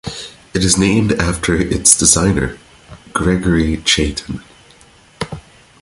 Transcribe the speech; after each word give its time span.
It 0.55 0.63
is 0.63 0.79
named 0.79 1.11
after 1.11 1.55
its 1.55 1.95
designer, 1.95 2.57
Gregory 3.13 3.77
Chaitin. 3.85 4.41